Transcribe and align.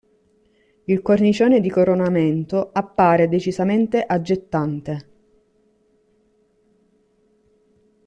Il 0.85 1.03
cornicione 1.03 1.59
di 1.61 1.69
coronamento 1.69 2.71
appare 2.73 3.27
decisamente 3.27 4.01
aggettante. 4.01 5.09